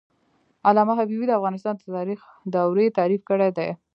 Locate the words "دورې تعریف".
2.55-3.21